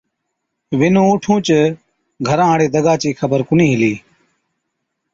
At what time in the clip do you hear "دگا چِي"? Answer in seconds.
2.75-3.09